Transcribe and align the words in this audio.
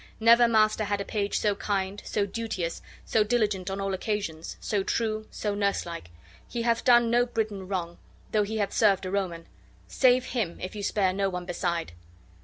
Never 0.19 0.47
master 0.47 0.85
had 0.85 0.99
a 0.99 1.05
page 1.05 1.37
so 1.37 1.53
kind, 1.53 2.01
so 2.07 2.25
duteous, 2.25 2.81
so 3.05 3.23
diligent 3.23 3.69
on 3.69 3.79
all 3.79 3.93
occasions, 3.93 4.57
so 4.59 4.81
true, 4.81 5.27
so 5.29 5.53
nurselike. 5.53 6.09
He 6.47 6.63
hath 6.63 6.83
done 6.83 7.11
no 7.11 7.27
Briton 7.27 7.67
wrong, 7.67 7.99
though 8.31 8.41
he 8.41 8.57
hath 8.57 8.73
served 8.73 9.05
a 9.05 9.11
Roman. 9.11 9.45
Save 9.87 10.25
him, 10.25 10.59
if 10.59 10.75
you 10.75 10.81
spare 10.81 11.13
no 11.13 11.29
one 11.29 11.45
beside." 11.45 11.91